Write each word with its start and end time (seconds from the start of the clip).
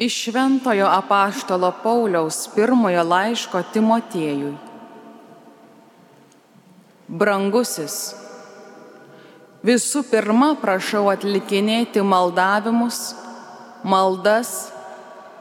Iš 0.00 0.14
Šventojo 0.24 0.86
apaštalo 0.88 1.72
Pauliaus 1.82 2.48
pirmojo 2.54 3.02
laiško 3.04 3.60
Timotiejui. 3.72 4.54
Brangusis, 7.20 7.96
visų 9.60 10.00
pirma 10.08 10.54
prašau 10.62 11.10
atlikinėti 11.12 12.00
maldavimus, 12.00 13.00
maldas, 13.84 14.70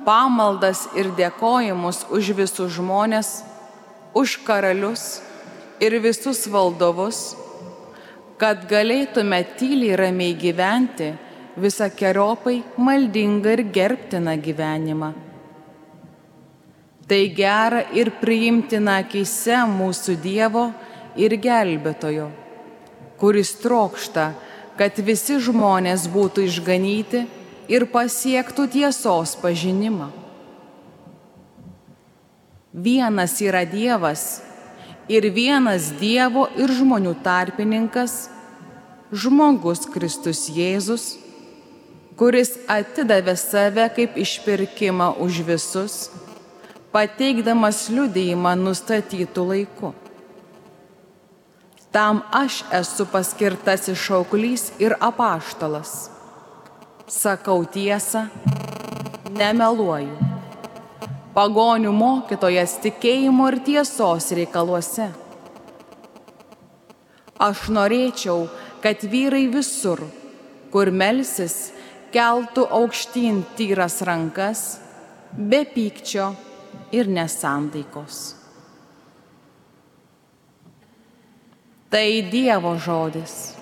pamaldas 0.04 0.90
ir 1.00 1.14
dėkojimus 1.16 2.04
už 2.12 2.34
visus 2.42 2.76
žmonės, 2.76 3.32
už 4.12 4.42
karalius 4.44 5.22
ir 5.80 5.96
visus 6.04 6.44
valdovus, 6.52 7.24
kad 8.36 8.68
galėtume 8.68 9.40
tyliai 9.56 9.96
ramiai 10.04 10.36
gyventi 10.36 11.14
visą 11.62 11.90
keriopai 11.92 12.62
maldingą 12.78 13.56
ir 13.58 13.64
gerbtiną 13.76 14.36
gyvenimą. 14.42 15.14
Tai 17.10 17.24
gera 17.34 17.82
ir 17.98 18.12
priimtina 18.22 19.00
akise 19.04 19.64
mūsų 19.66 20.16
Dievo 20.22 20.68
ir 21.18 21.34
gelbėtojo, 21.42 22.28
kuris 23.18 23.56
trokšta, 23.64 24.28
kad 24.78 25.00
visi 25.04 25.40
žmonės 25.42 26.06
būtų 26.14 26.46
išganyti 26.46 27.24
ir 27.70 27.86
pasiektų 27.90 28.68
tiesos 28.76 29.34
pažinimą. 29.42 30.12
Vienas 32.74 33.40
yra 33.42 33.66
Dievas 33.66 34.44
ir 35.10 35.26
vienas 35.34 35.90
Dievo 35.98 36.46
ir 36.62 36.70
žmonių 36.70 37.16
tarpininkas, 37.26 38.30
žmogus 39.10 39.90
Kristus 39.90 40.46
Jėzus, 40.54 41.18
kuris 42.20 42.58
atidavė 42.68 43.38
save 43.40 43.86
kaip 43.96 44.18
išpirkimą 44.20 45.14
už 45.24 45.40
visus, 45.48 45.94
pateikdamas 46.92 47.86
liudijimą 47.96 48.58
nustatytų 48.60 49.46
laiku. 49.54 49.94
Tam 51.96 52.20
aš 52.36 52.60
esu 52.76 53.08
paskirtas 53.10 53.88
išauklys 53.90 54.68
ir 54.84 54.98
apaštalas. 55.00 56.12
Sakau 57.10 57.64
tiesą, 57.66 58.28
nemeluoju. 59.32 60.28
Pagonių 61.34 61.96
mokytojas 61.96 62.76
tikėjimo 62.84 63.48
ir 63.50 63.62
tiesos 63.64 64.30
reikaluose. 64.36 65.08
Aš 67.40 67.70
norėčiau, 67.72 68.50
kad 68.84 69.02
vyrai 69.08 69.46
visur, 69.48 70.04
kur 70.74 70.92
melsis, 70.92 71.70
keltų 72.14 72.66
aukštyn 72.80 73.44
tyras 73.58 74.00
rankas, 74.06 74.80
be 75.34 75.64
pykčio 75.66 76.32
ir 76.92 77.10
nesantaikos. 77.10 78.20
Tai 81.90 82.08
Dievo 82.30 82.76
žodis. 82.78 83.58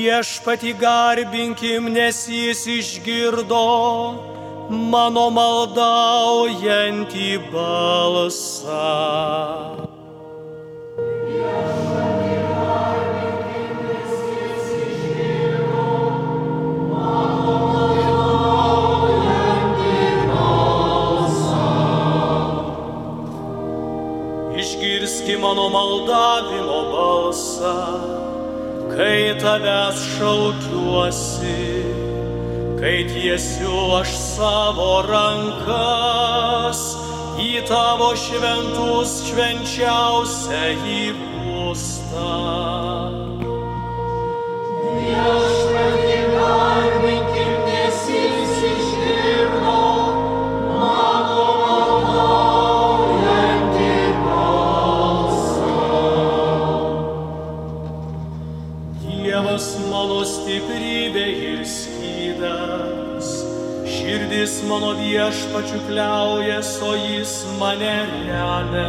Viešpati 0.00 0.72
garbinkim, 0.80 1.88
nes 1.92 2.24
jis 2.28 2.64
išgirdo 2.68 4.29
mano 4.70 5.30
maldaujantį 5.34 7.30
balsą. 7.50 8.86
Išgirski 24.60 25.34
mano 25.40 25.66
maldavimo 25.74 26.80
balsą, 26.94 27.76
kai 28.94 29.34
tavęs 29.40 29.98
šaukiuosi 30.14 31.90
kai 32.80 33.04
tiesiu 33.04 33.76
aš 33.98 34.08
savo 34.40 35.02
rankas 35.04 36.78
į 37.44 37.60
tavo 37.68 38.06
šventus 38.16 39.10
švenčiausią 39.28 40.79
mano 65.10 65.18
viešpačių 65.18 65.78
kliaujas, 65.88 66.80
o 66.82 66.94
jis 66.94 67.44
mane 67.58 68.06
remia. 68.28 68.86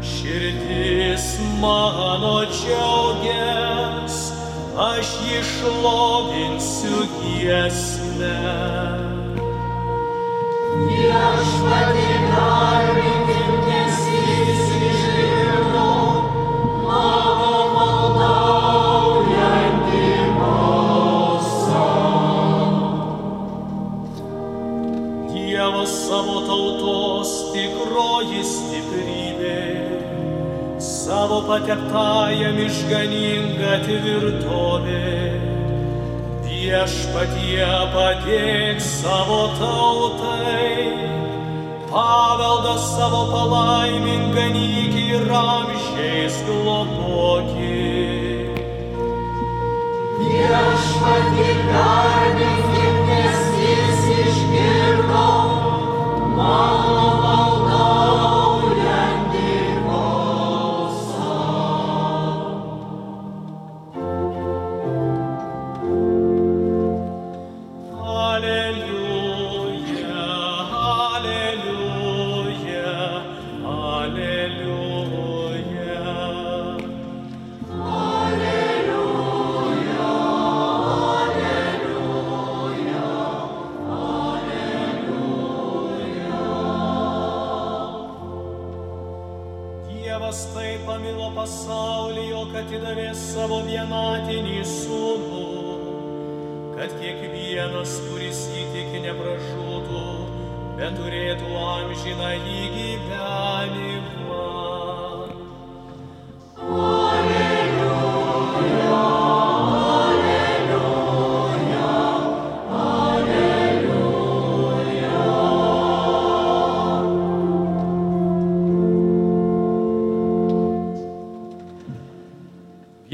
Širdis 0.00 1.40
mano 1.60 2.44
džiaugias, 2.46 4.32
aš 4.78 5.10
jį 5.26 5.40
šlovinsiu 5.42 7.02
giesmę. 7.18 8.36
Viešpatie 10.86 12.18
garbinkim, 12.30 13.19
savo 25.86 26.40
tautos 26.46 27.30
tikroji 27.54 28.42
stiprybė, 28.44 29.60
savo 30.82 31.40
patektajam 31.48 32.58
išganinga 32.66 33.78
tvirtovė. 33.86 35.10
Viešpatie 36.44 37.68
padėk 37.94 38.82
savo 38.84 39.40
tautai, 39.56 40.92
paveldą 41.88 42.74
savo 42.84 43.22
palaiminganik 43.32 44.94
ir 45.00 45.24
amžiais 45.40 46.36
globokit. 46.46 48.00
Viešpatie 50.20 51.52
garbinkim, 51.72 52.59
mano 56.40 57.29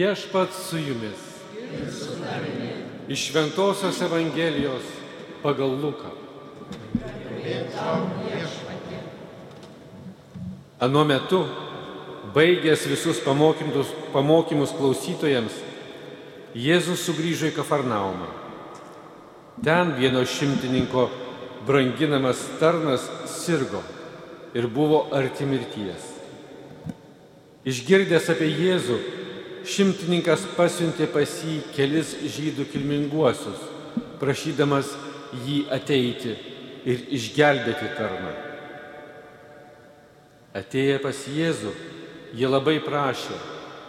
Viešpats 0.07 0.69
su 0.71 0.77
jumis. 0.79 1.19
Iš 3.09 3.27
Šventojios 3.27 4.01
Evangelijos 4.01 4.83
pagal 5.43 5.69
Luką. 5.69 6.13
Anuo 10.79 11.05
metu, 11.05 11.41
baigęs 12.35 12.87
visus 12.87 13.19
pamokymus 14.13 14.77
klausytojams, 14.79 15.59
Jėzus 16.55 17.03
sugrįžo 17.03 17.51
į 17.51 17.57
Kafarnaumą. 17.59 18.31
Ten 19.59 19.91
vieno 19.99 20.23
šimtininko 20.23 21.09
branginamas 21.67 22.47
tarnas 22.63 23.11
sirgo 23.27 23.83
ir 24.55 24.71
buvo 24.71 25.09
arti 25.11 25.51
mirties. 25.51 26.13
Išgirdęs 27.67 28.31
apie 28.31 28.55
Jėzų, 28.55 29.03
šimtininkas 29.67 30.45
pasiuntė 30.57 31.09
pas 31.11 31.31
jį 31.43 31.59
kelis 31.75 32.13
žydų 32.37 32.69
kilminguosius, 32.71 33.63
prašydamas 34.21 34.93
jį 35.45 35.65
ateiti 35.75 36.35
ir 36.87 37.03
išgelbėti 37.17 37.89
tarną. 37.97 38.35
Atėję 40.57 41.01
pas 41.03 41.19
Jėzų, 41.29 41.73
jie 42.39 42.49
labai 42.49 42.79
prašė 42.85 43.37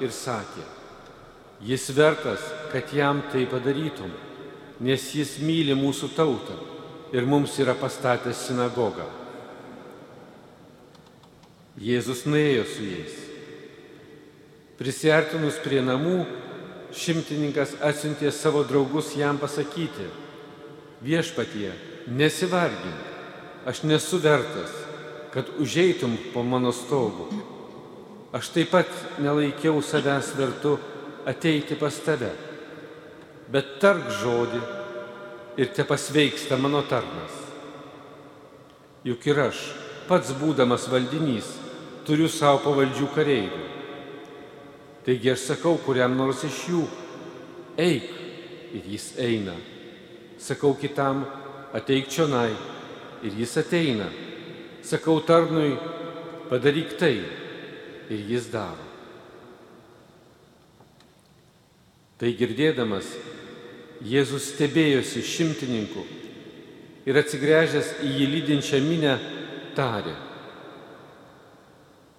ir 0.03 0.11
sakė, 0.11 0.65
jis 1.63 1.85
vertas, 1.95 2.41
kad 2.73 2.91
jam 2.93 3.21
tai 3.31 3.45
padarytum, 3.47 4.11
nes 4.83 5.05
jis 5.15 5.37
myli 5.39 5.77
mūsų 5.77 6.11
tautą 6.17 6.57
ir 7.15 7.29
mums 7.29 7.55
yra 7.61 7.77
pastatęs 7.77 8.49
sinagogą. 8.49 9.07
Jėzus 11.77 12.25
nuėjo 12.25 12.65
su 12.73 12.83
jais 12.89 13.26
Prisartinus 14.77 15.57
prie 15.63 15.79
namų, 15.81 16.21
šimtininkas 16.93 17.73
atsiuntė 17.81 18.29
savo 18.29 18.61
draugus 18.67 19.15
jam 19.17 19.39
pasakyti, 19.41 20.05
viešpatie, 21.01 21.71
nesivargink, 22.13 22.99
aš 23.65 23.81
nesu 23.89 24.19
vertas, 24.21 24.69
kad 25.33 25.49
užeitum 25.57 26.13
po 26.33 26.43
mano 26.45 26.69
stogu. 26.71 27.25
Aš 28.37 28.51
taip 28.53 28.69
pat 28.75 28.91
nelaikiau 29.23 29.81
savęs 29.81 30.29
vertu 30.37 30.75
ateiti 31.25 31.77
pas 31.79 31.97
tave, 32.05 32.29
bet 33.49 33.79
tark 33.81 34.11
žodį 34.21 34.61
ir 35.57 35.71
te 35.73 35.87
pasveiksta 35.89 36.59
mano 36.61 36.83
tarnas. 36.85 37.33
Juk 39.07 39.25
ir 39.25 39.41
aš, 39.47 39.63
pats 40.05 40.35
būdamas 40.37 40.85
valdinys, 40.91 41.49
turiu 42.05 42.29
savo 42.29 42.61
pavaldžių 42.67 43.09
kareivių 43.15 43.76
Taigi 45.07 45.31
aš 45.31 45.45
sakau 45.53 45.77
kuriam 45.79 46.17
nors 46.19 46.41
iš 46.43 46.55
jų, 46.67 46.81
eik 47.79 48.09
ir 48.75 48.89
jis 48.91 49.13
eina. 49.23 49.53
Sakau 50.35 50.73
kitam, 50.75 51.21
ateik 51.71 52.09
čionai 52.11 52.51
ir 53.23 53.37
jis 53.39 53.53
ateina. 53.61 54.09
Sakau 54.83 55.21
tarnui, 55.23 55.77
padaryk 56.49 56.97
tai 56.99 57.15
ir 58.11 58.25
jis 58.33 58.49
daro. 58.51 58.83
Tai 62.19 62.33
girdėdamas, 62.35 63.07
Jėzus 63.97 64.51
stebėjosi 64.51 65.23
šimtininku 65.25 66.03
ir 67.07 67.17
atsigręžęs 67.17 67.95
į 68.03 68.11
jį 68.19 68.27
lydinčią 68.33 68.83
minę 68.83 69.15
tarė. 69.73 70.13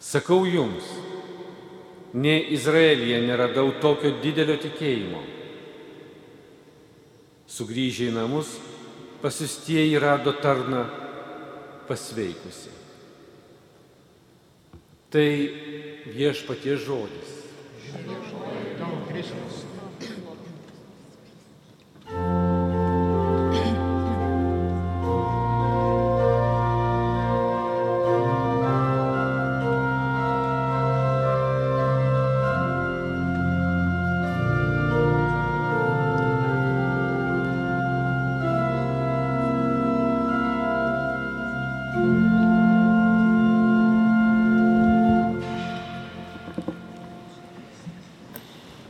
Sakau 0.02 0.40
jums, 0.48 0.88
Nei 2.16 2.52
Izraelyje 2.56 3.20
neradau 3.20 3.72
tokio 3.82 4.14
didelio 4.22 4.56
tikėjimo. 4.60 5.20
Sugryžę 7.48 8.08
į 8.08 8.14
namus, 8.16 8.54
pasistieji 9.20 9.98
rado 10.00 10.32
tarną 10.40 10.84
pasveikusi. 11.88 12.72
Tai 15.12 15.28
viešpatie 16.12 16.76
žodis. 16.80 17.34
Žiūrėk, 17.88 18.17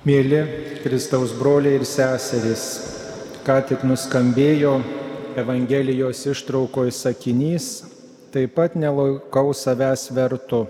Mėly 0.09 0.39
Kristaus 0.81 1.35
broliai 1.37 1.77
ir 1.77 1.83
seserys, 1.85 2.63
ką 3.45 3.59
tik 3.69 3.83
nuskambėjo 3.85 4.79
Evangelijos 5.37 6.23
ištraukoje 6.31 6.95
sakinys, 6.97 7.67
taip 8.33 8.55
pat 8.57 8.79
nelaikau 8.79 9.53
savęs 9.53 10.07
vertu. 10.17 10.63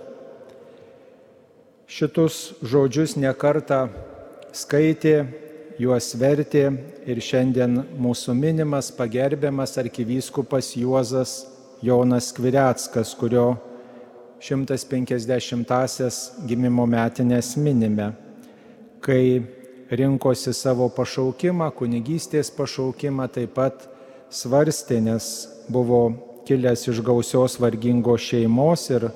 Šitus 1.87 2.41
žodžius 2.67 3.15
nekarta 3.21 3.85
skaitė, 4.51 5.17
juos 5.79 6.11
vertė 6.19 6.67
ir 7.07 7.23
šiandien 7.23 7.85
mūsų 7.95 8.35
minimas 8.35 8.91
pagerbiamas 8.91 9.79
arkivyskupas 9.79 10.75
Juozas 10.75 11.45
Jonas 11.79 12.35
Kvireckas, 12.35 13.15
kurio 13.15 13.53
150-asias 14.43 16.25
gimimo 16.49 16.91
metinės 16.91 17.55
minime 17.55 18.17
kai 19.09 19.41
rinkosi 19.89 20.53
savo 20.53 20.91
pašaukimą, 20.93 21.71
kunigystės 21.73 22.51
pašaukimą, 22.53 23.25
taip 23.33 23.55
pat 23.57 23.87
svarstė, 24.29 24.99
nes 25.01 25.49
buvo 25.73 26.01
kilęs 26.45 26.83
iš 26.93 27.01
gausios 27.07 27.57
vargingos 27.57 28.27
šeimos 28.29 28.85
ir 28.93 29.09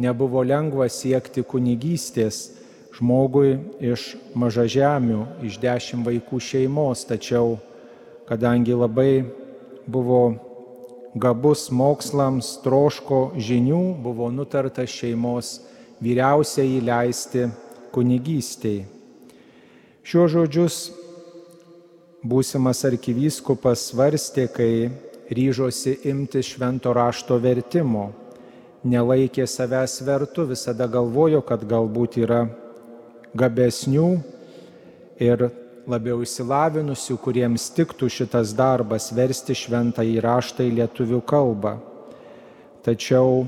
nebuvo 0.00 0.40
lengva 0.40 0.88
siekti 0.88 1.44
kunigystės 1.44 2.46
žmogui 2.96 3.58
iš 3.92 4.14
mažažemių, 4.32 5.20
iš 5.44 5.60
dešimt 5.60 6.08
vaikų 6.08 6.40
šeimos, 6.40 7.04
tačiau 7.04 7.58
kadangi 8.28 8.72
labai 8.72 9.20
buvo 9.84 10.22
gabus 11.12 11.68
mokslams, 11.68 12.56
troško 12.64 13.36
žinių, 13.36 13.84
buvo 14.00 14.32
nutarta 14.32 14.88
šeimos 14.88 15.58
vyriausiai 16.00 16.78
įleisti 16.80 17.50
kunigystėje. 17.92 18.95
Šiuo 20.06 20.28
žodžius 20.30 20.74
būsimas 22.22 22.84
arkivyskupas 22.86 23.88
svarstė, 23.88 24.44
kai 24.54 24.86
ryžosi 25.34 25.96
imti 26.06 26.44
švento 26.46 26.92
rašto 26.94 27.40
vertimo. 27.42 28.04
Nelaikė 28.86 29.48
savęs 29.50 29.96
vertu, 30.06 30.44
visada 30.46 30.86
galvojo, 30.86 31.40
kad 31.42 31.66
galbūt 31.66 32.20
yra 32.22 32.44
gabesnių 33.34 34.06
ir 35.26 35.48
labiau 35.90 36.22
įsilavinusių, 36.22 37.18
kuriems 37.26 37.66
tiktų 37.74 38.06
šitas 38.06 38.54
darbas 38.54 39.10
versti 39.10 39.58
šventą 39.58 40.06
įraštą 40.06 40.70
į 40.70 40.76
lietuvių 40.84 41.24
kalbą. 41.26 41.80
Tačiau 42.86 43.42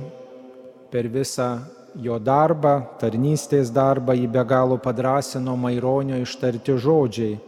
per 0.90 1.06
visą 1.06 1.52
jo 1.98 2.18
darbą, 2.22 2.82
tarnystės 3.00 3.72
darbą 3.74 4.14
jį 4.14 4.28
be 4.30 4.42
galo 4.46 4.78
padrasino 4.78 5.56
Maironio 5.58 6.20
ištarti 6.22 6.76
žodžiai. 6.78 7.38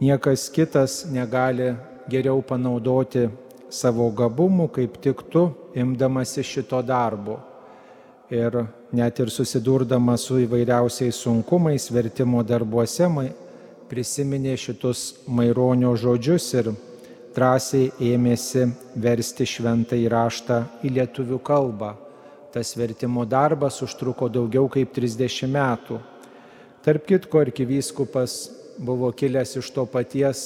Niekas 0.00 0.48
kitas 0.52 1.04
negali 1.08 1.72
geriau 2.10 2.42
panaudoti 2.44 3.28
savo 3.72 4.08
gabumų, 4.16 4.68
kaip 4.74 4.98
tik 5.00 5.22
tu, 5.32 5.50
imdamasi 5.76 6.44
šito 6.44 6.80
darbo. 6.84 7.38
Ir 8.30 8.56
net 8.92 9.20
ir 9.20 9.32
susidurdamas 9.32 10.26
su 10.28 10.38
įvairiausiais 10.44 11.16
sunkumais 11.24 11.88
vertimo 11.90 12.44
darbuose, 12.46 13.08
prisiminė 13.90 14.54
šitus 14.60 15.24
Maironio 15.26 15.96
žodžius 15.98 16.52
ir 16.54 16.70
drąsiai 17.34 17.90
ėmėsi 18.12 18.68
versti 18.94 19.48
šventą 19.48 19.98
įraštą 19.98 20.62
į 20.84 20.94
lietuvių 21.00 21.40
kalbą 21.42 21.94
Tas 22.50 22.72
vertimo 22.74 23.24
darbas 23.24 23.78
užtruko 23.84 24.26
daugiau 24.28 24.66
kaip 24.72 24.90
30 24.96 25.46
metų. 25.46 26.00
Tarp 26.82 27.04
kitko, 27.06 27.44
arkivyskupas 27.44 28.34
buvo 28.80 29.12
kilęs 29.12 29.54
iš 29.60 29.68
to 29.76 29.84
paties 29.86 30.40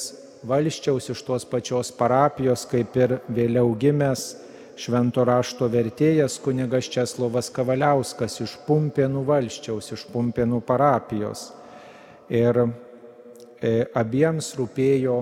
valščiaus, 0.45 1.09
iš 1.15 1.23
tos 1.25 1.47
pačios 1.49 1.93
parapijos, 1.97 2.67
kaip 2.69 2.97
ir 3.01 3.17
vėliau 3.33 3.71
gimęs 3.81 4.35
švento 4.77 5.25
rašto 5.25 5.69
vertėjas 5.71 6.37
kunigas 6.43 6.91
Česlovas 6.91 7.49
Kavaliauskas 7.55 8.41
iš 8.43 8.59
Pumpėnų 8.67 9.25
valščiaus, 9.25 9.93
iš 9.95 10.05
Pumpėnų 10.13 10.61
parapijos. 10.67 11.53
Ir 12.29 12.65
e, 12.65 13.87
abiems 13.95 14.53
rūpėjo, 14.59 15.19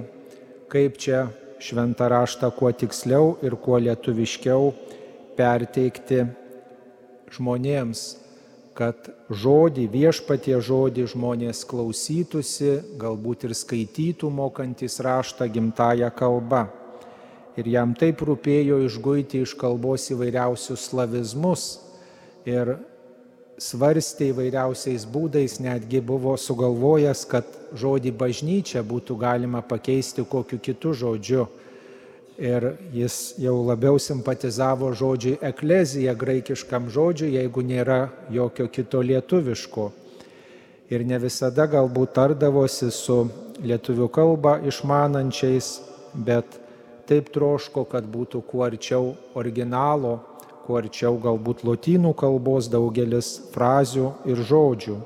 kaip 0.73 0.99
čia 0.99 1.27
šventą 1.63 2.09
raštą 2.11 2.51
kuo 2.57 2.73
tiksliau 2.75 3.37
ir 3.45 3.55
kuo 3.61 3.79
lietuviškiau 3.79 4.73
perteikti 5.37 6.25
žmonėms, 7.33 8.03
kad 8.77 9.11
žodį, 9.29 9.87
viešpatie 9.93 10.57
žodį 10.65 11.07
žmonės 11.13 11.65
klausytųsi, 11.69 12.79
galbūt 13.01 13.49
ir 13.49 13.57
skaitytų 13.57 14.31
mokantis 14.33 14.99
raštą 15.05 15.49
gimtają 15.53 16.09
kalbą. 16.17 16.67
Ir 17.61 17.69
jam 17.69 17.93
taip 17.93 18.23
rūpėjo 18.25 18.81
išguiti 18.87 19.43
iš 19.45 19.53
kalbos 19.61 20.09
įvairiausius 20.15 20.87
slavizmus 20.89 21.67
ir 22.49 22.79
svarstė 23.61 24.31
įvairiausiais 24.33 25.05
būdais, 25.05 25.59
netgi 25.61 26.01
buvo 26.01 26.33
sugalvojęs, 26.41 27.27
kad 27.29 27.49
žodį 27.77 28.15
bažnyčia 28.17 28.81
būtų 28.81 29.19
galima 29.21 29.61
pakeisti 29.61 30.25
kokiu 30.25 30.59
kitu 30.65 30.95
žodžiu 30.97 31.45
Ir 32.41 32.65
jis 32.93 33.35
jau 33.39 33.59
labiau 33.67 33.99
simpatizavo 34.01 34.89
žodžiui 34.97 35.37
eklezija, 35.45 36.15
graikiškam 36.17 36.89
žodžiui, 36.89 37.35
jeigu 37.37 37.61
nėra 37.61 38.09
jokio 38.33 38.71
kito 38.73 39.03
lietuviško. 39.05 39.91
Ir 40.93 41.05
ne 41.05 41.19
visada 41.21 41.67
galbūt 41.69 42.15
tardavosi 42.17 42.89
su 42.93 43.19
lietuvių 43.61 44.09
kalbą 44.13 44.57
išmanančiais, 44.69 45.69
bet 46.15 46.59
taip 47.09 47.29
troško, 47.35 47.85
kad 47.85 48.09
būtų 48.09 48.43
kuo 48.49 48.65
arčiau 48.65 49.13
originalo, 49.37 50.19
kuo 50.65 50.81
arčiau 50.81 51.19
galbūt 51.21 51.65
lotynų 51.69 52.15
kalbos 52.17 52.69
daugelis 52.73 53.35
frazių 53.53 54.13
ir 54.25 54.41
žodžių. 54.49 54.99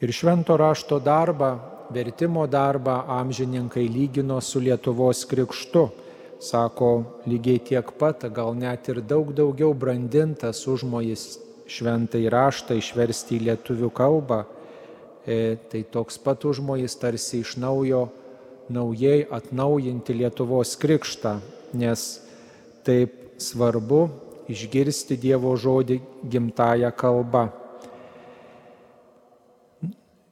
Ir 0.00 0.12
švento 0.12 0.56
rašto 0.60 0.98
darbą 1.00 1.56
vertimo 1.90 2.46
darbą 2.46 3.02
amžininkai 3.08 3.88
lygino 3.88 4.40
su 4.40 4.60
Lietuvos 4.60 5.24
krikštu. 5.24 5.88
Sako, 6.40 7.04
lygiai 7.26 7.58
tiek 7.58 7.92
pat, 7.98 8.26
gal 8.32 8.54
net 8.54 8.88
ir 8.92 9.00
daug 9.00 9.32
daugiau 9.32 9.72
brandintas 9.74 10.66
užmojis 10.68 11.38
šventai 11.66 12.26
raštą 12.30 12.76
išversti 12.76 13.38
į 13.38 13.44
lietuvių 13.48 13.90
kalbą. 13.90 14.44
E, 15.26 15.56
tai 15.70 15.82
toks 15.90 16.20
pat 16.22 16.44
užmojis 16.44 16.98
tarsi 17.00 17.40
iš 17.40 17.56
naujo 17.58 18.06
naujai 18.68 19.24
atnaujinti 19.30 20.14
Lietuvos 20.14 20.76
krikštą, 20.78 21.38
nes 21.74 22.06
taip 22.86 23.14
svarbu 23.42 24.08
išgirsti 24.50 25.16
Dievo 25.18 25.54
žodį 25.58 26.00
gimtają 26.30 26.92
kalbą 26.94 27.48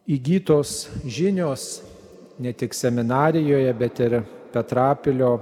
įgytos 0.05 0.89
žinios 1.09 1.81
ne 2.39 2.53
tik 2.53 2.75
seminarijoje, 2.75 3.73
bet 3.79 4.01
ir 4.05 4.23
Petrapilio 4.53 5.39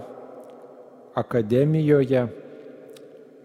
akademijoje, 1.19 2.23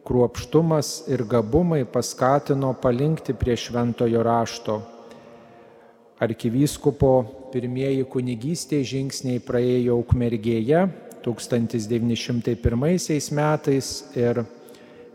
kruopštumas 0.07 1.07
ir 1.11 1.25
gabumai 1.27 1.81
paskatino 1.83 2.71
palinkti 2.81 3.33
prie 3.33 3.57
šventojo 3.59 4.23
rašto. 4.23 4.77
Arkivyskupo 6.23 7.11
pirmieji 7.51 8.05
kunigystės 8.07 8.87
žingsniai 8.87 9.43
praėjo 9.43 9.99
Ukmergėje 9.99 10.87
1901 11.27 13.35
metais 13.35 13.91
ir 14.15 14.45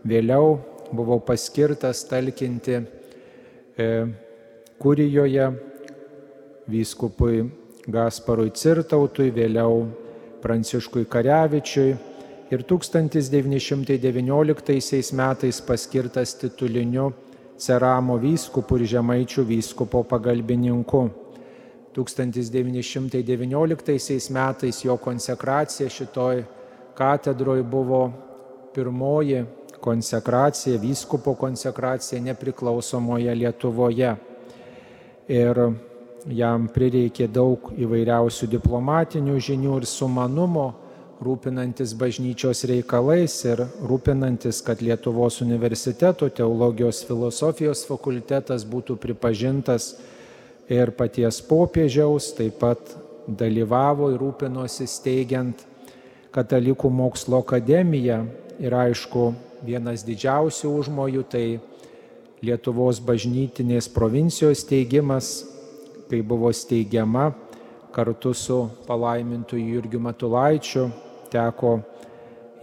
vėliau 0.05 0.59
buvau 0.93 1.17
paskirtas 1.25 2.05
talkinti 2.07 2.77
e, 2.77 2.83
kurijoje 4.77 5.72
vyskupui 6.69 7.49
Gasparui 7.87 8.51
Cirtautui, 8.55 9.31
vėliau 9.35 9.87
Pranciškui 10.43 11.05
Karevičiui 11.09 11.95
ir 12.51 12.63
1919 12.69 15.13
metais 15.13 15.61
paskirtas 15.61 16.33
tituliniu 16.39 17.13
Ceramo 17.57 18.17
vyskupu 18.19 18.75
ir 18.79 18.85
Žemaičių 18.95 19.43
vyskupo 19.47 20.03
pagalbininku. 20.09 21.09
1919 21.93 24.31
metais 24.33 24.83
jo 24.83 24.97
konsekracija 24.97 25.89
šitoj 25.89 26.43
katedroje 26.97 27.63
buvo 27.63 28.11
pirmoji 28.73 29.45
konsekracija, 29.79 30.79
vyskupo 30.81 31.35
konsekracija 31.35 32.21
nepriklausomoje 32.21 33.35
Lietuvoje. 33.35 34.15
Ir 35.27 35.71
jam 36.29 36.67
prireikė 36.71 37.27
daug 37.31 37.71
įvairiausių 37.75 38.47
diplomatinių 38.53 39.35
žinių 39.43 39.77
ir 39.81 39.87
sumanumo, 39.89 40.71
rūpinantis 41.23 41.93
bažnyčios 41.95 42.63
reikalais 42.67 43.35
ir 43.47 43.63
rūpinantis, 43.83 44.59
kad 44.65 44.81
Lietuvos 44.83 45.39
universiteto 45.43 46.27
teologijos 46.29 47.03
filosofijos 47.07 47.85
fakultetas 47.87 48.65
būtų 48.67 48.97
pripažintas 48.99 49.93
ir 50.71 50.91
paties 50.97 51.39
popiežiaus, 51.47 52.33
taip 52.35 52.59
pat 52.59 52.95
dalyvavo 53.27 54.11
ir 54.13 54.19
rūpinosi 54.21 54.87
steigiant 54.89 55.69
Katalikų 56.33 56.89
mokslo 56.89 57.43
akademiją. 57.43 58.23
Ir 58.57 58.73
aišku, 58.73 59.27
vienas 59.61 60.01
didžiausių 60.01 60.71
užmojų 60.79 61.23
tai 61.29 61.45
Lietuvos 62.43 62.97
bažnytinės 63.05 63.85
provincijos 63.93 64.63
steigimas 64.65 65.52
kai 66.09 66.21
buvo 66.21 66.53
steigiama 66.53 67.31
kartu 67.93 68.33
su 68.33 68.69
palaimintu 68.87 69.57
Jurgiu 69.57 69.99
Matulaičiu, 69.99 70.89
teko 71.29 71.79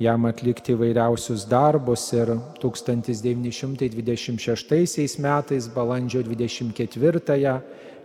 jam 0.01 0.25
atlikti 0.27 0.73
įvairiausius 0.75 1.49
darbus 1.49 2.13
ir 2.17 2.29
1926 2.63 5.19
metais, 5.23 5.69
balandžio 5.75 6.23
24-ąją, 6.27 7.61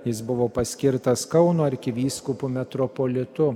jis 0.06 0.22
buvo 0.22 0.50
paskirtas 0.54 1.26
Kauno 1.26 1.64
arkivyskupų 1.66 2.50
metropolitu, 2.60 3.56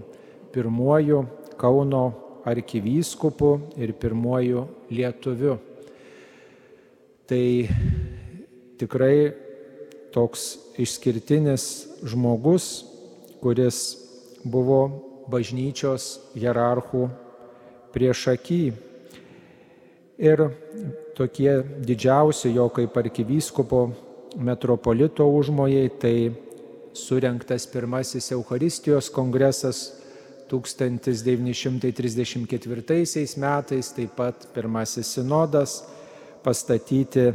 pirmuoju 0.53 1.25
Kauno 1.59 2.13
arkivyskupu 2.49 3.59
ir 3.77 3.93
pirmuoju 3.93 4.67
lietuviu. 4.89 5.57
Tai 7.29 7.67
tikrai 8.79 9.48
toks 10.13 10.57
išskirtinis 10.79 11.87
žmogus, 12.03 12.85
kuris 13.41 13.97
buvo 14.43 14.89
bažnyčios 15.29 16.19
hierarchų 16.35 17.09
priešaky. 17.93 18.73
Ir 20.19 20.49
tokie 21.15 21.63
didžiausi 21.85 22.53
jo 22.55 22.69
kaip 22.73 22.97
arkivyskupo 22.97 23.89
metropolito 24.39 25.27
užmojai 25.27 25.89
tai 26.01 26.31
surinktas 26.93 27.67
pirmasis 27.71 28.31
Euharistijos 28.31 29.09
kongresas 29.09 29.93
1934 30.49 33.37
metais, 33.37 33.93
taip 33.93 34.15
pat 34.17 34.47
pirmasis 34.53 35.07
sinodas 35.13 35.83
pastatyti 36.43 37.33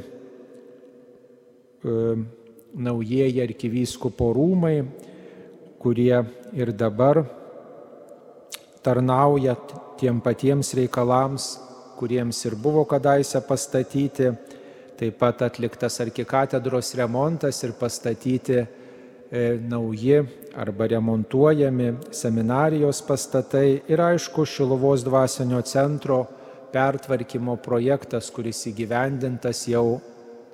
naujieji 2.75 3.43
arkivyskupo 3.43 4.33
rūmai, 4.35 4.83
kurie 5.79 6.17
ir 6.57 6.73
dabar 6.73 7.23
tarnauja 8.85 9.55
tiem 9.99 10.21
patiems 10.21 10.75
reikalams, 10.77 11.49
kuriems 11.99 12.45
ir 12.45 12.57
buvo 12.61 12.85
kadaise 12.89 13.41
pastatyti. 13.47 14.33
Taip 14.95 15.19
pat 15.19 15.43
atliktas 15.43 15.99
arkikatedros 16.05 16.93
remontas 16.95 17.59
ir 17.67 17.73
pastatyti 17.79 18.61
e, 18.61 18.67
nauji 19.59 20.21
arba 20.55 20.87
remontuojami 20.93 21.89
seminarijos 22.15 23.03
pastatai 23.03 23.83
ir 23.91 24.05
aišku 24.05 24.47
Šilovos 24.47 25.03
dvasinio 25.03 25.65
centro 25.67 26.21
pertvarkymo 26.75 27.57
projektas, 27.63 28.31
kuris 28.31 28.63
įgyvendintas 28.71 29.67
jau 29.71 29.99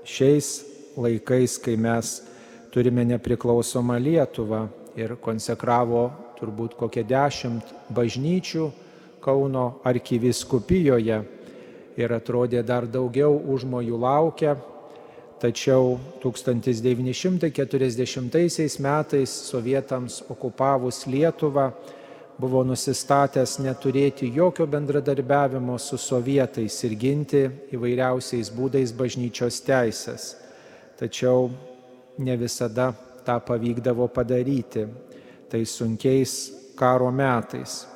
šiais 0.08 0.69
laikais, 0.96 1.58
kai 1.62 1.76
mes 1.76 2.22
turime 2.70 3.04
nepriklausomą 3.04 3.98
Lietuvą 3.98 4.68
ir 4.98 5.16
konsekravo 5.22 6.10
turbūt 6.40 6.74
kokie 6.78 7.04
dešimt 7.04 7.62
bažnyčių 7.94 8.70
Kauno 9.20 9.80
arkiviskupijoje 9.84 11.20
ir 12.00 12.12
atrodė 12.16 12.62
dar 12.64 12.88
daugiau 12.88 13.36
užmojų 13.52 13.98
laukia. 14.00 14.56
Tačiau 15.40 15.98
1940 16.22 18.80
metais 18.80 19.28
sovietams 19.28 20.22
okupavus 20.28 21.04
Lietuvą 21.04 21.72
buvo 22.40 22.64
nusistatęs 22.64 23.58
neturėti 23.60 24.32
jokio 24.32 24.66
bendradarbiavimo 24.66 25.78
su 25.78 25.96
sovietais 26.00 26.84
ir 26.88 26.94
ginti 26.96 27.50
įvairiausiais 27.76 28.48
būdais 28.56 28.92
bažnyčios 28.96 29.60
teisės 29.64 30.39
tačiau 31.00 31.48
ne 32.20 32.36
visada 32.36 32.92
tą 33.24 33.40
pavykdavo 33.40 34.08
padaryti, 34.12 34.84
tai 35.48 35.64
sunkiais 35.64 36.52
karo 36.76 37.08
metais. 37.10 37.86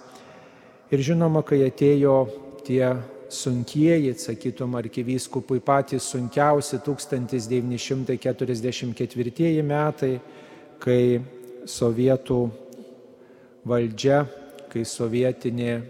Ir 0.93 0.99
žinoma, 1.05 1.43
kai 1.45 1.61
atėjo 1.69 2.17
tie 2.65 2.97
sunkieji, 3.29 4.15
sakytum, 4.19 4.75
arkivyskupui 4.79 5.61
patys 5.61 6.03
sunkiausi 6.13 6.79
1944 6.85 9.63
metai, 9.63 10.21
kai 10.79 11.21
sovietų 11.67 12.51
valdžia, 13.65 14.27
kai 14.69 14.85
sovietinė 14.85 15.83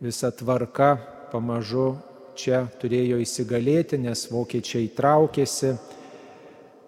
visa 0.00 0.30
tvarka 0.32 0.96
pamažu 1.32 1.96
čia 2.34 2.66
turėjo 2.80 3.18
įsigalėti, 3.22 3.98
nes 4.02 4.30
vokiečiai 4.30 4.88
traukėsi. 4.96 5.76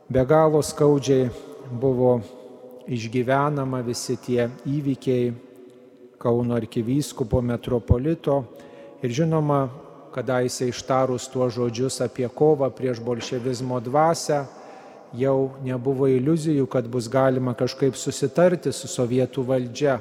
Be 0.09 0.23
galo 0.23 0.61
skaudžiai 0.63 1.31
buvo 1.67 2.21
išgyvenama 2.87 3.81
visi 3.83 4.15
tie 4.23 4.45
įvykiai 4.63 5.33
Kauno 6.23 6.55
arkivyskupo 6.55 7.41
metropolito 7.43 8.37
ir 9.03 9.11
žinoma, 9.11 9.67
kadaise 10.15 10.69
ištarus 10.71 11.27
tuos 11.29 11.57
žodžius 11.59 11.99
apie 12.07 12.29
kovą 12.31 12.71
prieš 12.71 13.03
bolševizmo 13.03 13.81
dvasę, 13.83 14.45
jau 15.19 15.51
nebuvo 15.67 16.07
iliuzijų, 16.07 16.69
kad 16.71 16.87
bus 16.87 17.11
galima 17.11 17.57
kažkaip 17.59 17.99
susitarti 17.99 18.71
su 18.71 18.87
sovietų 18.87 19.43
valdžia. 19.51 19.99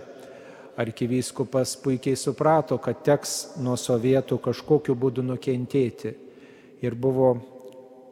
Arkivyskupas 0.77 1.73
puikiai 1.81 2.13
suprato, 2.13 2.77
kad 2.77 3.01
teks 3.01 3.57
nuo 3.57 3.73
sovietų 3.73 4.37
kažkokiu 4.37 4.93
būdu 4.93 5.25
nukentėti. 5.25 6.13
Ir 6.85 6.93
buvo 6.93 7.54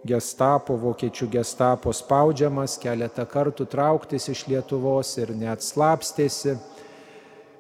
gestapo, 0.03 0.75
vokiečių 0.79 1.29
gestapo 1.31 1.93
spaudžiamas 1.95 2.75
keletą 2.81 3.25
kartų 3.29 3.67
trauktis 3.71 4.27
iš 4.31 4.45
Lietuvos 4.51 5.15
ir 5.21 5.31
net 5.37 5.63
slapstėsi, 5.63 6.57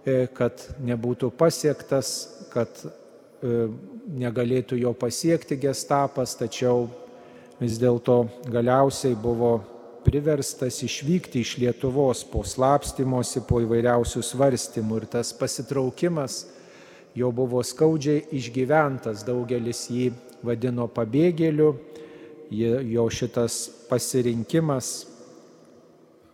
e, 0.03 0.25
kad 0.35 0.65
nebūtų 0.83 1.31
pasiektas, 1.39 2.09
kad 2.53 2.69
e, 2.83 3.67
negalėtų 4.19 4.79
jo 4.81 4.91
pasiekti 4.93 5.57
gestapas, 5.57 6.35
tačiau 6.35 6.89
vis 7.61 7.79
dėlto 7.79 8.25
galiausiai 8.51 9.15
buvo 9.15 9.55
priverstas 10.03 10.81
išvykti 10.83 11.45
iš 11.45 11.55
Lietuvos 11.63 12.25
po 12.27 12.43
slapstymosi, 12.43 13.45
po 13.47 13.63
įvairiausių 13.63 14.23
svarstymų 14.23 14.99
ir 14.99 15.07
tas 15.15 15.31
pasitraukimas 15.37 16.43
jo 17.15 17.31
buvo 17.31 17.61
skaudžiai 17.63 18.25
išgyventas, 18.33 19.23
daugelis 19.23 19.85
jį 19.93 20.11
vadino 20.43 20.89
pabėgėliu 20.91 21.71
jo 22.53 23.07
šitas 23.09 23.65
pasirinkimas 23.89 24.93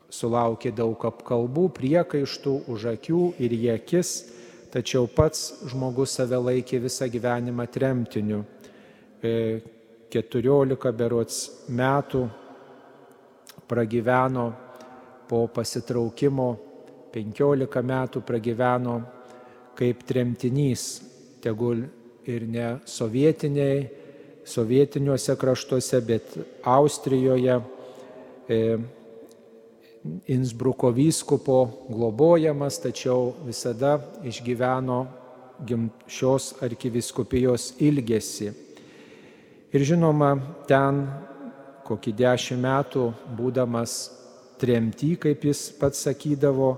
sulaukė 0.09 0.71
daug 0.75 1.05
apkalbų, 1.05 1.69
priekaištų 1.77 2.53
už 2.73 2.85
akių 2.95 3.21
ir 3.41 3.53
į 3.53 3.61
akis, 3.75 4.13
tačiau 4.73 5.07
pats 5.07 5.65
žmogus 5.69 6.17
save 6.17 6.39
laikė 6.41 6.81
visą 6.81 7.07
gyvenimą 7.09 7.67
tremtiniu. 7.71 8.43
14 9.21 10.89
e, 10.89 10.91
berots 10.95 11.39
metų 11.69 12.23
pragyveno 13.69 14.47
po 15.29 15.45
pasitraukimo, 15.53 16.49
15 17.13 17.85
metų 17.85 18.23
pragyveno 18.25 18.97
kaip 19.77 20.03
tremtinys, 20.07 21.01
tegul 21.41 21.85
ir 22.29 22.45
ne 22.49 22.67
sovietiniai 22.85 23.98
sovietiniuose 24.45 25.35
kraštuose, 25.35 26.01
bet 26.01 26.37
Austrijoje 26.63 27.59
e, 28.47 28.77
Innsbruko 30.27 30.91
vyskupo 30.95 31.57
globojamas, 31.89 32.79
tačiau 32.79 33.33
visada 33.45 33.97
išgyveno 34.23 34.99
šios 36.07 36.53
arkiviskupijos 36.63 37.73
ilgesi. 37.83 38.53
Ir 39.75 39.83
žinoma, 39.85 40.31
ten 40.67 41.03
kokį 41.85 42.13
dešimt 42.15 42.63
metų 42.63 43.09
būdamas 43.37 43.97
tremty, 44.61 45.15
kaip 45.19 45.43
jis 45.45 45.67
pats 45.79 46.05
sakydavo, 46.07 46.77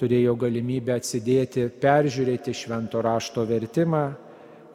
turėjo 0.00 0.34
galimybę 0.38 0.96
atsidėti, 0.96 1.68
peržiūrėti 1.80 2.54
švento 2.56 3.02
rašto 3.04 3.44
vertimą, 3.46 4.04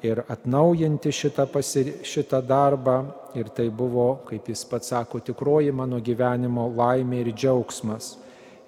ir 0.03 0.23
atnaujinti 0.27 1.12
šitą, 1.12 1.45
pasir... 1.51 1.93
šitą 2.03 2.41
darbą. 2.45 3.01
Ir 3.38 3.51
tai 3.53 3.67
buvo, 3.69 4.23
kaip 4.25 4.47
jis 4.49 4.63
pats 4.65 4.89
sako, 4.89 5.19
tikroji 5.21 5.71
mano 5.75 5.99
gyvenimo 6.01 6.65
laimė 6.73 7.21
ir 7.25 7.31
džiaugsmas. 7.35 8.15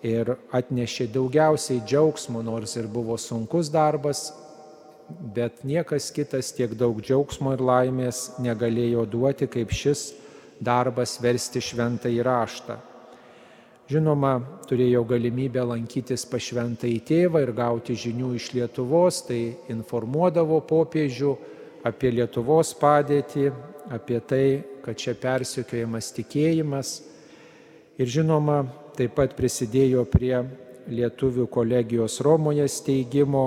Ir 0.05 0.35
atnešė 0.53 1.07
daugiausiai 1.13 1.81
džiaugsmo, 1.85 2.41
nors 2.45 2.75
ir 2.77 2.87
buvo 2.89 3.17
sunkus 3.21 3.69
darbas, 3.73 4.31
bet 5.09 5.63
niekas 5.67 6.11
kitas 6.13 6.53
tiek 6.57 6.73
daug 6.77 7.01
džiaugsmo 7.01 7.53
ir 7.55 7.65
laimės 7.65 8.23
negalėjo 8.41 9.05
duoti, 9.09 9.49
kaip 9.49 9.73
šis 9.73 10.11
darbas 10.61 11.17
versti 11.21 11.61
šventą 11.61 12.09
įraštą. 12.13 12.90
Žinoma, 13.91 14.37
turėjau 14.69 15.01
galimybę 15.03 15.65
lankytis 15.67 16.23
pa 16.29 16.39
šventai 16.39 16.93
tėvą 17.03 17.41
ir 17.43 17.49
gauti 17.51 17.91
žinių 17.99 18.29
iš 18.37 18.45
Lietuvos, 18.55 19.17
tai 19.27 19.57
informuodavo 19.73 20.61
popiežių 20.69 21.33
apie 21.89 22.13
Lietuvos 22.13 22.71
padėtį, 22.79 23.49
apie 23.91 24.21
tai, 24.23 24.45
kad 24.85 24.95
čia 24.95 25.17
persikiojamas 25.19 26.13
tikėjimas. 26.15 26.93
Ir 27.99 28.07
žinoma, 28.15 28.61
taip 28.95 29.17
pat 29.19 29.35
prisidėjo 29.35 30.05
prie 30.07 30.37
lietuvių 30.87 31.51
kolegijos 31.51 32.21
Romoje 32.23 32.71
steigimo 32.71 33.45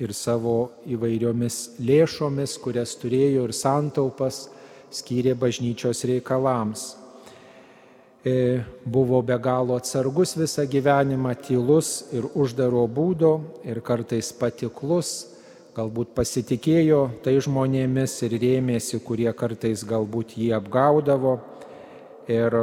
ir 0.00 0.16
savo 0.16 0.70
įvairiomis 0.88 1.82
lėšomis, 1.84 2.56
kurias 2.64 2.96
turėjo 2.96 3.44
ir 3.44 3.52
santaupas, 3.60 4.46
skyrė 4.88 5.36
bažnyčios 5.36 6.06
reikalams. 6.08 6.94
E, 8.26 8.60
buvo 8.84 9.22
be 9.22 9.38
galo 9.38 9.76
atsargus 9.78 10.32
visą 10.34 10.64
gyvenimą, 10.66 11.30
tylus 11.46 12.08
ir 12.10 12.24
uždaro 12.34 12.80
būdo 12.90 13.28
ir 13.62 13.78
kartais 13.86 14.32
patiklus, 14.34 15.10
galbūt 15.76 16.10
pasitikėjo 16.16 17.04
tai 17.22 17.36
žmonėmis 17.38 18.16
ir 18.26 18.32
rėmėsi, 18.42 18.98
kurie 19.06 19.30
kartais 19.30 19.84
galbūt 19.86 20.34
jį 20.40 20.48
apgaudavo. 20.56 21.36
Ir 22.26 22.56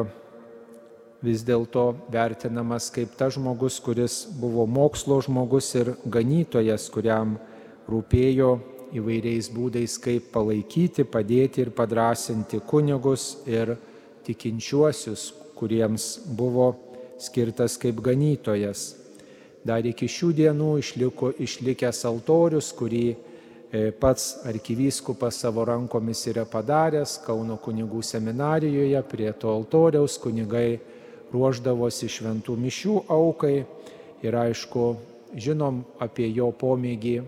vis 1.24 1.46
dėlto 1.48 1.86
vertinamas 2.12 2.90
kaip 2.92 3.14
tas 3.16 3.38
žmogus, 3.38 3.78
kuris 3.80 4.18
buvo 4.42 4.66
mokslo 4.68 5.22
žmogus 5.24 5.70
ir 5.80 5.94
ganytojas, 6.04 6.90
kuriam 6.92 7.38
rūpėjo 7.88 8.50
įvairiais 9.00 9.48
būdais, 9.56 9.96
kaip 9.96 10.28
palaikyti, 10.36 11.08
padėti 11.08 11.64
ir 11.64 11.72
padrasinti 11.72 12.60
kunigus 12.68 13.38
ir 13.48 13.78
tikinčiuosius, 14.28 15.43
kuriems 15.56 16.20
buvo 16.26 16.74
skirtas 17.20 17.78
kaip 17.78 18.02
ganytojas. 18.04 18.94
Dar 19.64 19.86
iki 19.86 20.10
šių 20.12 20.34
dienų 20.36 20.72
išliko 20.82 21.32
išlikęs 21.40 22.04
altorius, 22.10 22.74
kurį 22.76 23.06
e, 23.14 23.92
pats 23.96 24.44
arkivyskupas 24.50 25.40
savo 25.46 25.64
rankomis 25.70 26.26
yra 26.28 26.44
padaręs 26.44 27.22
Kauno 27.24 27.56
kunigų 27.64 28.04
seminarijoje. 28.04 29.00
Prie 29.08 29.32
to 29.40 29.54
altoriaus 29.54 30.18
kunigai 30.20 30.82
ruoždavosi 31.32 32.12
šventų 32.12 32.58
mišių 32.60 32.98
aukai 33.08 33.56
ir 34.24 34.36
aišku, 34.38 34.84
žinom 35.40 35.82
apie 36.04 36.28
jo 36.36 36.52
pomėgį 36.52 37.22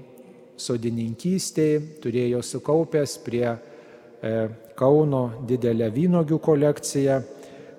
sodininkystėje, 0.59 1.79
turėjo 2.03 2.43
sukaupęs 2.43 3.17
prie 3.23 3.47
e, 3.47 3.57
Kauno 4.75 5.23
didelę 5.47 5.87
vynogių 5.95 6.35
kolekciją 6.43 7.21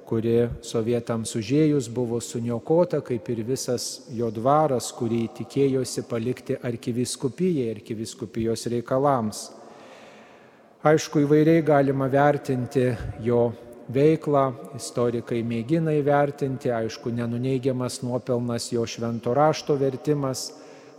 kuri 0.07 0.47
sovietams 0.62 1.35
užėjus 1.38 1.88
buvo 1.92 2.21
suniokota, 2.23 3.01
kaip 3.05 3.27
ir 3.33 3.42
visas 3.47 4.07
jo 4.14 4.31
dvaras, 4.31 4.92
kurį 4.95 5.25
tikėjosi 5.40 6.05
palikti 6.07 6.57
arkiviskupijai, 6.62 7.73
arkiviskupijos 7.75 8.66
reikalams. 8.73 9.47
Aišku, 10.87 11.25
įvairiai 11.25 11.64
galima 11.66 12.07
vertinti 12.07 12.92
jo 13.27 13.49
veiklą, 13.90 14.45
istorikai 14.79 15.40
mėgina 15.47 15.97
įvertinti, 15.99 16.71
aišku, 16.71 17.11
nenuneigiamas 17.14 17.99
nuopelnas 18.07 18.69
jo 18.71 18.85
švento 18.87 19.35
rašto 19.35 19.75
vertimas, 19.81 20.53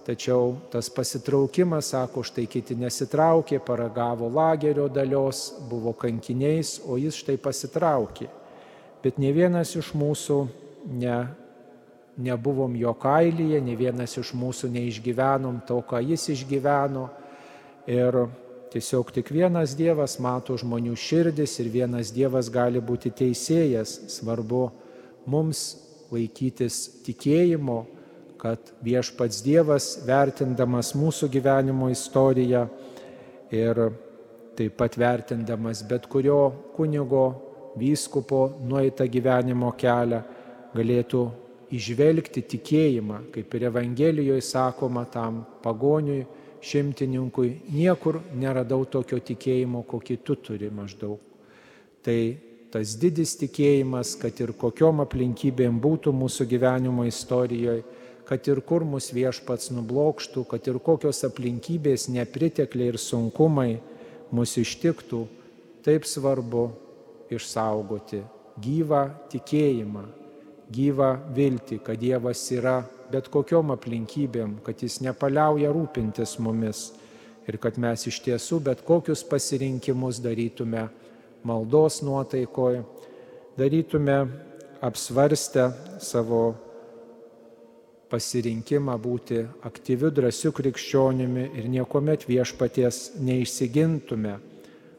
tačiau 0.08 0.58
tas 0.72 0.89
pasitraukimas, 0.91 1.93
sako, 1.93 2.26
štai 2.28 2.48
kiti 2.52 2.76
nesitraukė, 2.80 3.62
paragavo 3.63 4.28
lagerio 4.32 4.89
dalios, 4.91 5.54
buvo 5.72 5.96
kankiniais, 5.96 6.82
o 6.88 7.00
jis 7.00 7.24
štai 7.24 7.39
pasitraukė 7.39 8.28
bet 9.04 9.20
ne 9.22 9.32
vienas 9.36 9.76
iš 9.78 9.94
mūsų 9.98 10.40
ne, 10.98 11.18
nebuvom 12.18 12.76
jo 12.76 12.94
kailyje, 12.98 13.62
ne 13.62 13.76
vienas 13.78 14.18
iš 14.18 14.34
mūsų 14.38 14.72
neišgyvenom 14.74 15.62
to, 15.68 15.80
ką 15.86 16.02
jis 16.02 16.30
išgyveno. 16.34 17.08
Ir 17.88 18.26
tiesiog 18.74 19.12
tik 19.16 19.32
vienas 19.32 19.76
Dievas 19.78 20.18
mato 20.20 20.58
žmonių 20.60 20.96
širdis 21.00 21.60
ir 21.62 21.70
vienas 21.72 22.12
Dievas 22.16 22.50
gali 22.52 22.82
būti 22.84 23.14
teisėjas. 23.16 24.00
Svarbu 24.18 24.68
mums 25.30 25.78
laikytis 26.12 27.04
tikėjimo, 27.06 27.86
kad 28.38 28.74
viešpats 28.86 29.42
Dievas, 29.46 29.96
vertindamas 30.08 30.94
mūsų 30.98 31.30
gyvenimo 31.32 31.90
istoriją 31.94 32.68
ir 33.54 33.88
taip 34.58 34.78
pat 34.78 34.98
vertindamas 34.98 35.84
bet 35.88 36.08
kurio 36.10 36.52
kunigo, 36.76 37.47
vyskupo 37.80 38.42
nueitą 38.68 39.08
gyvenimo 39.12 39.72
kelią, 39.78 40.22
galėtų 40.76 41.22
išvelgti 41.74 42.44
tikėjimą, 42.54 43.28
kaip 43.34 43.54
ir 43.58 43.68
Evangelijoje 43.70 44.44
sakoma 44.46 45.06
tam 45.12 45.44
pagoniui, 45.63 46.26
šimtininkui, 46.63 47.52
niekur 47.72 48.22
neradau 48.36 48.86
tokio 48.90 49.20
tikėjimo, 49.24 49.84
kokį 49.88 50.18
tu 50.26 50.36
turi 50.42 50.72
maždaug. 50.74 51.20
Tai 52.04 52.18
tas 52.74 52.96
didis 53.00 53.36
tikėjimas, 53.40 54.16
kad 54.20 54.40
ir 54.42 54.54
kokiom 54.58 55.04
aplinkybėm 55.06 55.78
būtų 55.84 56.13
mūsų 56.16 56.48
gyvenimo 56.50 57.06
istorijoje, 57.08 57.84
kad 58.28 58.48
ir 58.52 58.60
kur 58.68 58.84
mus 58.84 59.12
viešpats 59.16 59.72
nublokštų, 59.72 60.44
kad 60.52 60.66
ir 60.68 60.82
kokios 60.84 61.24
aplinkybės, 61.28 62.10
nepritekliai 62.12 62.92
ir 62.92 63.00
sunkumai 63.00 63.78
mus 64.36 64.58
ištiktų, 64.60 65.24
taip 65.86 66.08
svarbu 66.10 66.68
išsaugoti 67.34 68.24
gyvą 68.62 69.04
tikėjimą, 69.32 70.04
gyvą 70.74 71.10
viltį, 71.36 71.80
kad 71.86 72.00
Dievas 72.02 72.42
yra 72.52 72.82
bet 73.12 73.30
kokiom 73.32 73.72
aplinkybėm, 73.76 74.58
kad 74.66 74.82
Jis 74.84 75.00
nepaliauja 75.06 75.72
rūpintis 75.74 76.38
mumis 76.44 76.90
ir 77.48 77.60
kad 77.62 77.78
mes 77.80 78.08
iš 78.10 78.20
tiesų 78.26 78.60
bet 78.66 78.84
kokius 78.88 79.24
pasirinkimus 79.28 80.20
darytume 80.24 80.88
maldos 81.48 82.02
nuotaikoje, 82.04 82.84
darytume 83.58 84.18
apsvarstę 84.84 85.70
savo 86.04 86.42
pasirinkimą 88.12 88.96
būti 89.04 89.42
aktyviu, 89.68 90.12
drąsiu 90.12 90.54
krikščionimi 90.56 91.50
ir 91.60 91.68
niekuomet 91.72 92.26
viešpaties 92.28 93.18
neišsigintume, 93.20 94.38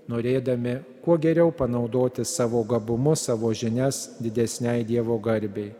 norėdami 0.08 0.78
kuo 1.04 1.18
geriau 1.20 1.52
panaudoti 1.54 2.24
savo 2.24 2.62
gabumus, 2.64 3.26
savo 3.28 3.52
žinias 3.52 4.18
didesniai 4.22 4.84
Dievo 4.84 5.18
garbiai. 5.20 5.74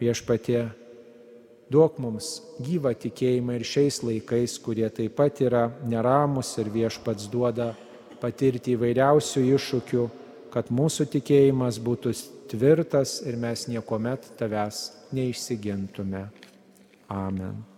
Viešpatie, 0.00 0.66
duok 1.72 1.98
mums 2.02 2.30
gyvą 2.62 2.92
tikėjimą 2.94 3.58
ir 3.58 3.66
šiais 3.66 4.02
laikais, 4.04 4.58
kurie 4.62 4.88
taip 4.92 5.16
pat 5.18 5.40
yra 5.42 5.66
neramus 5.88 6.52
ir 6.60 6.70
viešpats 6.72 7.30
duoda 7.32 7.72
patirti 8.20 8.76
įvairiausių 8.76 9.44
iššūkių, 9.56 10.08
kad 10.52 10.72
mūsų 10.72 11.08
tikėjimas 11.16 11.80
būtų 11.82 12.14
tvirtas 12.50 13.20
ir 13.26 13.38
mes 13.40 13.66
niekuomet 13.68 14.30
tavęs 14.38 14.82
neišsigintume. 15.16 16.28
Amen. 17.12 17.75